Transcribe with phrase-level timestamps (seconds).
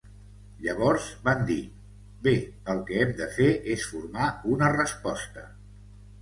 [0.61, 1.57] Llavors, van dir,
[2.27, 2.33] "Bé,
[2.75, 5.47] el que hem de fer és formar una resposta.